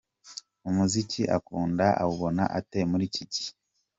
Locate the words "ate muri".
2.59-3.03